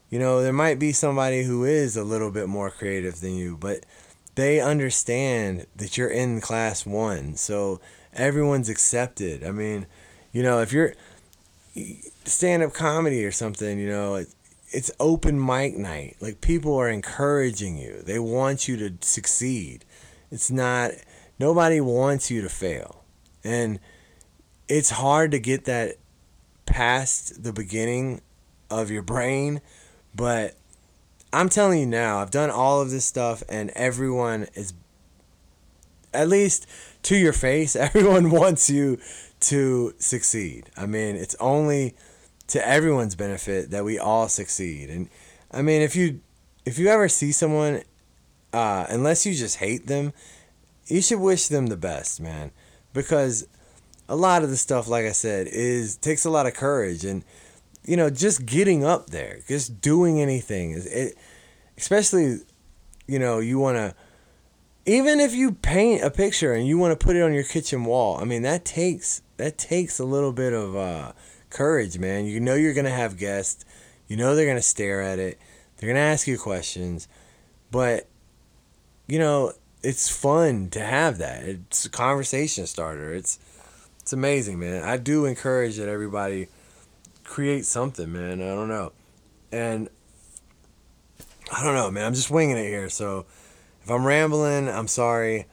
[0.09, 3.57] you know, there might be somebody who is a little bit more creative than you,
[3.57, 3.85] but
[4.35, 7.35] they understand that you're in class one.
[7.35, 7.79] So
[8.13, 9.43] everyone's accepted.
[9.43, 9.85] I mean,
[10.31, 10.93] you know, if you're
[12.25, 14.23] stand up comedy or something, you know,
[14.71, 16.17] it's open mic night.
[16.19, 18.01] Like people are encouraging you.
[18.01, 19.85] They want you to succeed.
[20.31, 20.91] It's not
[21.37, 23.03] nobody wants you to fail.
[23.43, 23.79] And
[24.67, 25.95] it's hard to get that
[26.65, 28.21] past the beginning
[28.69, 29.61] of your brain,
[30.15, 30.55] but
[31.31, 34.73] I'm telling you now, I've done all of this stuff and everyone is
[36.13, 36.67] at least
[37.03, 38.99] to your face, everyone wants you
[39.41, 40.69] to succeed.
[40.75, 41.95] I mean, it's only
[42.47, 44.89] to everyone's benefit that we all succeed.
[44.89, 45.09] And
[45.51, 46.21] I mean, if you
[46.65, 47.83] if you ever see someone,
[48.53, 50.13] uh, unless you just hate them,
[50.87, 52.51] you should wish them the best, man,
[52.93, 53.47] because
[54.07, 57.23] a lot of the stuff, like I said, is takes a lot of courage and
[57.85, 61.17] you know just getting up there, just doing anything is it,
[61.77, 62.39] especially
[63.07, 63.95] you know you want to
[64.85, 67.85] even if you paint a picture and you want to put it on your kitchen
[67.85, 71.13] wall i mean that takes that takes a little bit of uh,
[71.49, 72.25] courage, man.
[72.25, 73.65] You know you're gonna have guests.
[74.07, 75.39] You know they're gonna stare at it.
[75.77, 77.07] They're gonna ask you questions,
[77.71, 78.07] but
[79.07, 81.43] you know it's fun to have that.
[81.43, 83.13] It's a conversation starter.
[83.13, 83.39] It's
[84.01, 84.83] it's amazing, man.
[84.83, 86.49] I do encourage that everybody
[87.29, 88.41] create something, man.
[88.41, 88.91] I don't know,
[89.51, 89.87] and
[91.55, 92.05] I don't know, man.
[92.05, 92.89] I'm just winging it here.
[92.89, 93.25] So
[93.83, 95.45] if I'm rambling, I'm sorry.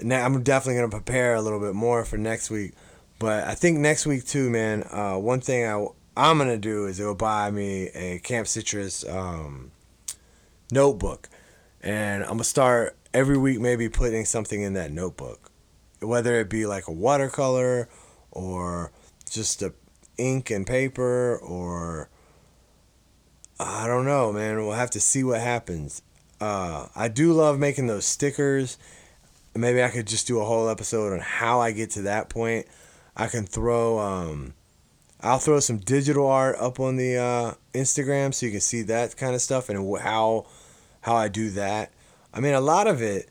[0.00, 2.72] I'm definitely gonna prepare a little bit more for next week.
[3.18, 4.84] But I think next week too, man.
[4.90, 9.70] Uh, one thing I I'm gonna do is go buy me a Camp Citrus um,
[10.72, 11.28] notebook,
[11.82, 15.50] and I'm gonna start every week maybe putting something in that notebook,
[16.00, 17.88] whether it be like a watercolor
[18.30, 18.92] or
[19.30, 19.72] just a
[20.18, 22.10] ink and paper or
[23.60, 24.56] I don't know, man.
[24.58, 26.02] We'll have to see what happens.
[26.40, 28.78] Uh, I do love making those stickers.
[29.54, 32.66] Maybe I could just do a whole episode on how I get to that point.
[33.16, 34.54] I can throw, um,
[35.20, 39.16] I'll throw some digital art up on the uh, Instagram so you can see that
[39.16, 40.46] kind of stuff and how
[41.00, 41.92] how I do that.
[42.32, 43.30] I mean, a lot of it,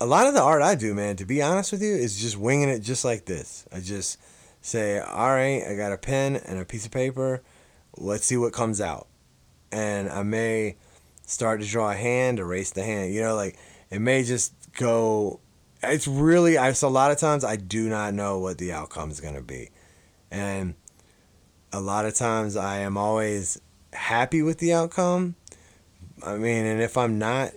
[0.00, 1.16] a lot of the art I do, man.
[1.16, 3.66] To be honest with you, is just winging it, just like this.
[3.72, 4.18] I just
[4.64, 7.42] say, all right, I got a pen and a piece of paper.
[7.96, 9.06] Let's see what comes out
[9.74, 10.76] and I may
[11.26, 13.12] start to draw a hand, erase the hand.
[13.12, 13.58] You know, like
[13.90, 15.40] it may just go.
[15.82, 19.10] It's really, I so a lot of times I do not know what the outcome
[19.10, 19.70] is going to be,
[20.30, 20.74] and
[21.72, 23.60] a lot of times I am always
[23.92, 25.34] happy with the outcome.
[26.24, 27.50] I mean, and if I'm not,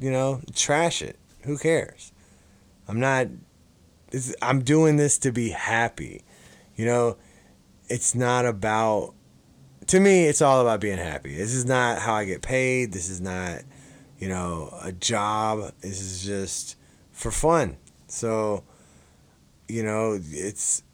[0.00, 1.18] you know, trash it.
[1.42, 2.12] Who cares?
[2.88, 3.28] I'm not.
[4.40, 6.22] I'm doing this to be happy.
[6.78, 7.16] You know,
[7.88, 9.12] it's not about
[9.88, 11.34] to me, it's all about being happy.
[11.34, 12.92] This is not how I get paid.
[12.92, 13.62] This is not,
[14.18, 15.72] you know, a job.
[15.80, 16.76] This is just
[17.10, 17.78] for fun.
[18.06, 18.62] So,
[19.66, 20.84] you know, it's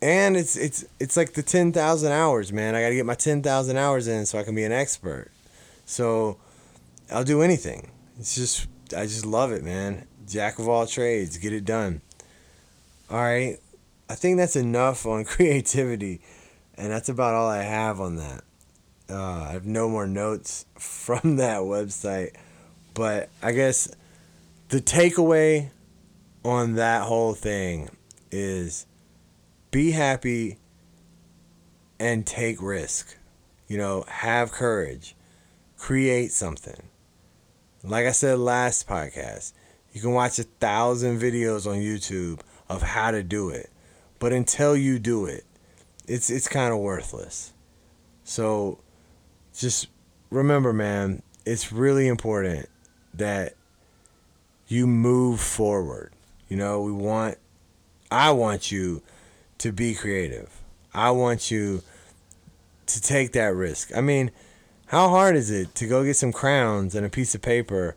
[0.00, 2.76] and it's it's it's like the ten thousand hours, man.
[2.76, 5.30] I got to get my ten thousand hours in so I can be an expert.
[5.86, 6.38] So,
[7.10, 7.90] I'll do anything.
[8.20, 10.06] It's just I just love it, man.
[10.28, 12.00] Jack of all trades, get it done.
[13.10, 13.58] All right,
[14.12, 16.20] I think that's enough on creativity.
[16.74, 18.44] And that's about all I have on that.
[19.08, 22.34] Uh, I have no more notes from that website.
[22.92, 23.88] But I guess
[24.68, 25.70] the takeaway
[26.44, 27.88] on that whole thing
[28.30, 28.84] is
[29.70, 30.58] be happy
[31.98, 33.16] and take risk.
[33.66, 35.16] You know, have courage.
[35.78, 36.82] Create something.
[37.82, 39.54] Like I said last podcast,
[39.94, 43.71] you can watch a thousand videos on YouTube of how to do it.
[44.22, 45.44] But until you do it,
[46.06, 47.52] it's it's kind of worthless.
[48.22, 48.78] So
[49.52, 49.88] just
[50.30, 52.68] remember, man, it's really important
[53.14, 53.54] that
[54.68, 56.12] you move forward.
[56.48, 57.36] You know, we want
[58.12, 59.02] I want you
[59.58, 60.50] to be creative.
[60.94, 61.82] I want you
[62.86, 63.90] to take that risk.
[63.92, 64.30] I mean,
[64.86, 67.96] how hard is it to go get some crowns and a piece of paper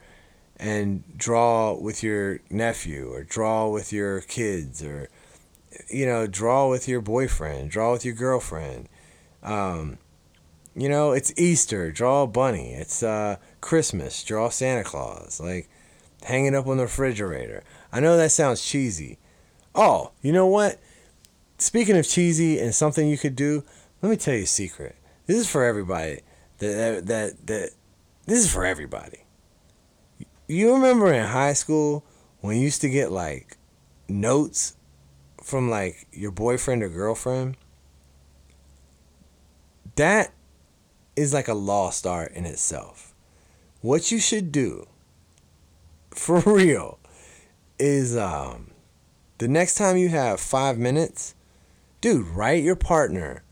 [0.58, 5.08] and draw with your nephew or draw with your kids or
[5.90, 8.90] you know, draw with your boyfriend, draw with your girlfriend.
[9.44, 9.98] Um,
[10.76, 12.74] you know, it's Easter, draw a bunny.
[12.74, 15.40] It's uh, Christmas, draw Santa Claus.
[15.40, 15.70] Like,
[16.24, 17.64] hang it up on the refrigerator.
[17.92, 19.18] I know that sounds cheesy.
[19.74, 20.80] Oh, you know what?
[21.58, 23.64] Speaking of cheesy and something you could do,
[24.02, 24.96] let me tell you a secret.
[25.26, 26.22] This is for everybody.
[26.60, 27.70] That that that
[28.26, 29.26] this is for everybody.
[30.48, 32.06] You remember in high school
[32.42, 33.58] when you used to get like
[34.08, 34.76] notes
[35.46, 37.56] from like your boyfriend or girlfriend,
[39.96, 40.34] that
[41.16, 43.14] is like a lost art in itself.
[43.82, 44.88] What you should do,
[46.10, 46.98] for real,
[47.78, 48.72] is um,
[49.38, 51.36] the next time you have five minutes,
[52.02, 53.44] dude, write your partner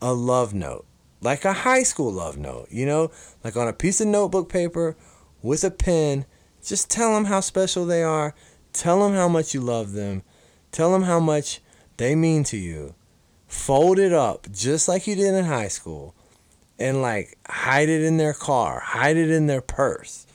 [0.00, 0.84] a love note,
[1.20, 3.12] like a high school love note, you know,
[3.44, 4.96] like on a piece of notebook paper
[5.40, 6.26] with a pen.
[6.64, 8.34] Just tell them how special they are.
[8.72, 10.24] Tell them how much you love them
[10.72, 11.60] Tell them how much
[11.98, 12.94] they mean to you.
[13.46, 16.14] Fold it up just like you did in high school
[16.78, 20.26] and like hide it in their car, hide it in their purse.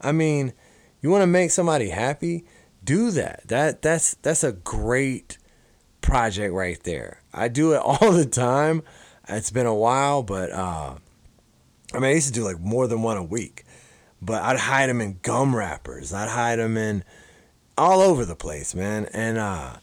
[0.00, 0.52] I mean,
[1.00, 2.44] you want to make somebody happy?
[2.84, 3.48] Do that.
[3.48, 5.38] That that's that's a great
[6.02, 7.22] project right there.
[7.32, 8.82] I do it all the time.
[9.28, 10.94] It's been a while, but uh,
[11.92, 13.64] I mean, I used to do like more than one a week.
[14.22, 16.12] But I'd hide them in gum wrappers.
[16.12, 17.04] I'd hide them in
[17.76, 19.06] all over the place, man.
[19.12, 19.76] And uh,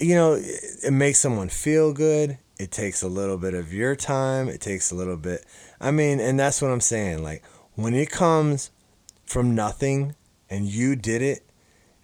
[0.00, 2.38] you know, it makes someone feel good.
[2.58, 4.48] It takes a little bit of your time.
[4.48, 5.44] It takes a little bit.
[5.80, 7.22] I mean, and that's what I'm saying.
[7.22, 7.44] Like,
[7.74, 8.70] when it comes
[9.24, 10.14] from nothing
[10.48, 11.44] and you did it,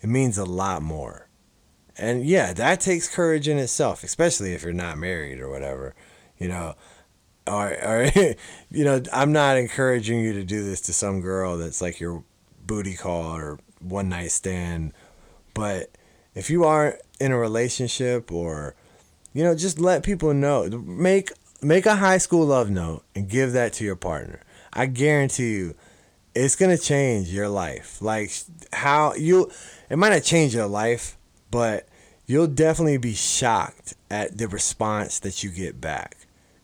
[0.01, 1.29] it means a lot more.
[1.99, 5.95] And yeah, that takes courage in itself, especially if you're not married or whatever,
[6.39, 6.75] you know.
[7.47, 8.11] Or, or
[8.71, 12.25] you know, I'm not encouraging you to do this to some girl that's like your
[12.67, 14.93] booty call or one night stand,
[15.55, 15.91] but
[16.35, 18.75] if you are in a relationship or
[19.33, 21.31] you know just let people know make
[21.63, 24.41] make a high school love note and give that to your partner
[24.73, 25.75] i guarantee you
[26.37, 28.01] it's gonna change your life.
[28.03, 28.31] Like
[28.73, 29.51] how you,
[29.89, 31.17] it might not change your life,
[31.51, 31.89] but
[32.27, 36.19] you'll definitely be shocked at the response that you get back.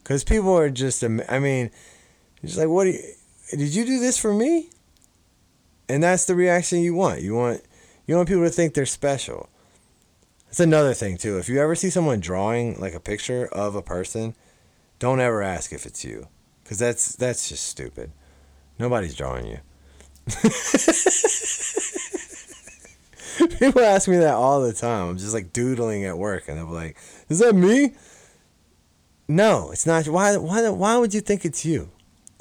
[0.04, 1.70] Cause people are just, I mean,
[2.44, 2.86] just like, what?
[2.86, 3.00] You,
[3.50, 4.68] did you do this for me?
[5.88, 7.22] And that's the reaction you want.
[7.22, 7.62] You want,
[8.06, 9.48] you want people to think they're special.
[10.52, 11.38] That's another thing too.
[11.38, 14.34] If you ever see someone drawing like a picture of a person,
[14.98, 16.28] don't ever ask if it's you,
[16.62, 18.12] because that's that's just stupid.
[18.78, 19.60] Nobody's drawing you.
[23.58, 25.08] People ask me that all the time.
[25.08, 26.98] I'm just like doodling at work, and they're like,
[27.30, 27.94] "Is that me?"
[29.26, 30.06] No, it's not.
[30.06, 30.36] Why?
[30.36, 30.68] Why?
[30.68, 31.88] Why would you think it's you?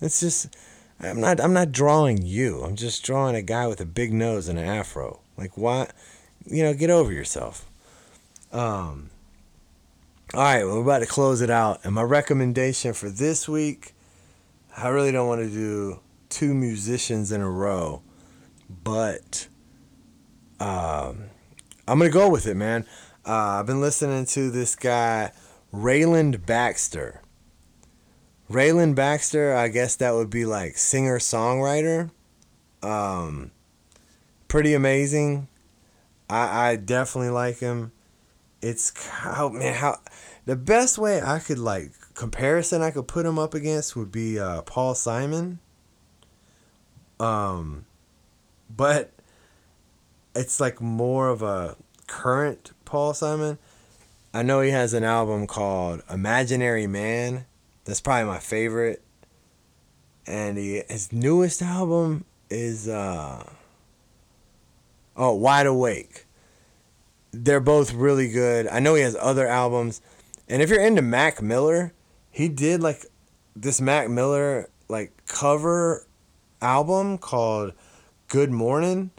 [0.01, 0.53] It's just.
[0.99, 1.39] I'm not.
[1.39, 2.61] I'm not drawing you.
[2.61, 5.21] I'm just drawing a guy with a big nose and an afro.
[5.37, 5.93] Like what?
[6.45, 7.70] You know, get over yourself.
[8.51, 9.09] Um.
[10.33, 13.93] All right, well, we're about to close it out, and my recommendation for this week.
[14.77, 15.99] I really don't want to do
[16.29, 18.01] two musicians in a row,
[18.69, 19.47] but
[20.61, 21.25] um,
[21.87, 22.85] I'm gonna go with it, man.
[23.25, 25.31] Uh, I've been listening to this guy,
[25.73, 27.21] Rayland Baxter.
[28.49, 32.11] Rayland Baxter, I guess that would be like singer songwriter.
[32.81, 33.51] Um,
[34.47, 35.47] pretty amazing.
[36.29, 37.91] I, I definitely like him.
[38.61, 39.99] It's how man how
[40.45, 44.39] the best way I could like comparison I could put him up against would be
[44.39, 45.59] uh, Paul Simon.
[47.19, 47.85] Um,
[48.69, 49.11] but
[50.35, 51.75] it's like more of a
[52.07, 53.57] current Paul Simon.
[54.33, 57.45] I know he has an album called Imaginary Man.
[57.85, 59.01] That's probably my favorite.
[60.25, 63.49] And he, his newest album is uh
[65.15, 66.25] oh Wide Awake.
[67.31, 68.67] They're both really good.
[68.67, 70.01] I know he has other albums.
[70.47, 71.93] And if you're into Mac Miller,
[72.29, 73.05] he did like
[73.55, 76.05] this Mac Miller like cover
[76.61, 77.73] album called
[78.27, 79.11] Good Mourning,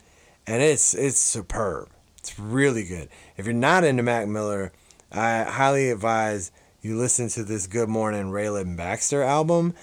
[0.46, 1.88] and it's it's superb.
[2.18, 3.08] It's really good.
[3.36, 4.72] If you're not into Mac Miller,
[5.10, 9.74] I highly advise you listen to this Good Mourning Rayland Baxter album,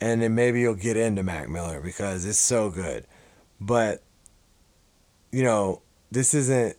[0.00, 3.06] and then maybe you'll get into Mac Miller because it's so good.
[3.60, 4.02] But
[5.32, 6.76] you know, this isn't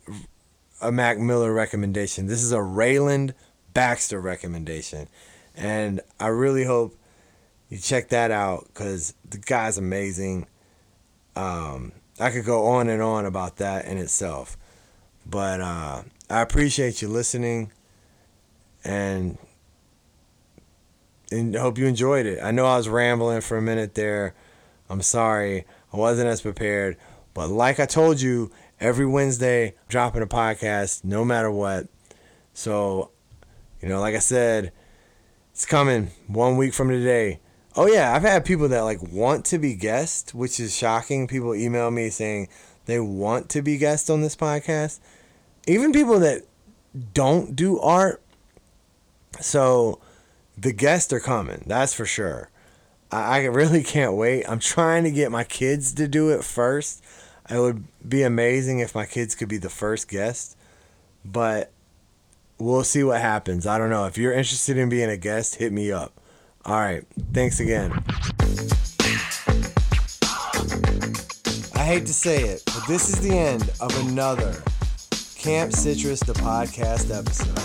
[0.81, 2.27] a Mac Miller recommendation.
[2.27, 3.33] This is a Rayland
[3.73, 5.07] Baxter recommendation.
[5.55, 6.95] And I really hope
[7.69, 10.47] you check that out because the guy's amazing.
[11.35, 14.57] Um, I could go on and on about that in itself.
[15.25, 17.71] But uh, I appreciate you listening
[18.83, 19.37] and
[21.31, 22.39] and hope you enjoyed it.
[22.41, 24.33] I know I was rambling for a minute there.
[24.89, 25.65] I'm sorry.
[25.93, 26.97] I wasn't as prepared.
[27.35, 31.87] But like I told you, every Wednesday, dropping a podcast no matter what.
[32.53, 33.11] So,
[33.81, 34.71] you know, like I said,
[35.51, 37.39] it's coming one week from today.
[37.75, 41.27] Oh yeah, I've had people that like want to be guests, which is shocking.
[41.27, 42.47] People email me saying
[42.85, 44.99] they want to be guests on this podcast.
[45.67, 46.43] Even people that
[47.13, 48.21] don't do art.
[49.39, 49.99] So
[50.57, 52.49] the guests are coming, that's for sure.
[53.11, 54.45] I, I really can't wait.
[54.49, 57.03] I'm trying to get my kids to do it first.
[57.49, 60.55] It would be amazing if my kids could be the first guest.
[61.25, 61.71] But
[62.59, 63.65] we'll see what happens.
[63.65, 64.05] I don't know.
[64.05, 66.13] If you're interested in being a guest, hit me up.
[66.65, 67.05] All right.
[67.33, 67.91] Thanks again.
[71.75, 74.61] I hate to say it, but this is the end of another
[75.35, 77.57] Camp Citrus, the podcast episode.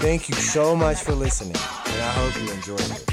[0.00, 3.04] Thank you so much for listening, and I hope you enjoyed it.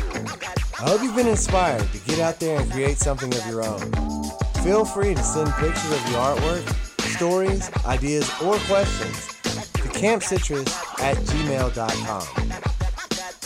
[0.79, 4.08] I hope you've been inspired to get out there and create something of your own.
[4.63, 6.67] Feel free to send pictures of your artwork,
[7.15, 9.27] stories, ideas, or questions
[9.73, 10.67] to campcitrus
[11.01, 12.27] at gmail.com.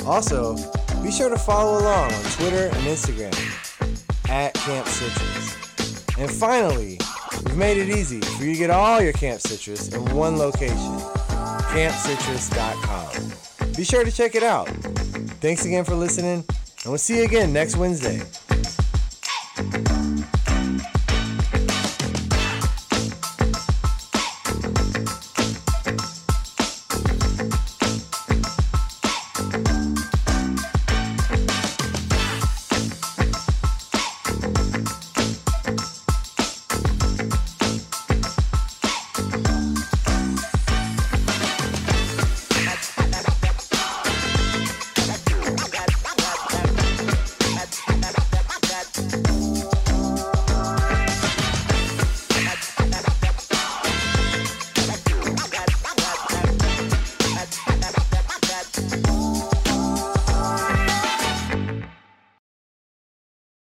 [0.08, 0.56] Also,
[1.04, 3.34] be sure to follow along on Twitter and Instagram
[4.30, 5.56] at Camp Citrus.
[6.18, 7.00] And finally,
[7.46, 11.00] we've made it easy for you to get all your Camp Citrus in one location,
[11.74, 13.74] campcitrus.com.
[13.76, 14.68] Be sure to check it out.
[15.42, 18.22] Thanks again for listening, and we'll see you again next Wednesday.